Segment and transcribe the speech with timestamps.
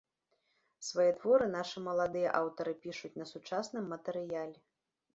[0.87, 4.57] Свае творы нашы маладыя аўтары пішуць на сучасным матэрыяле.